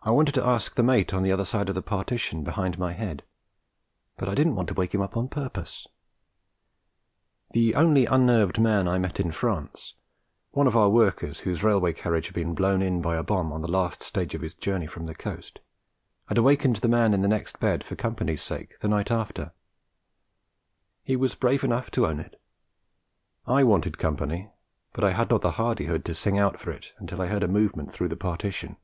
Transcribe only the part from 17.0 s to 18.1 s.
in the next bed for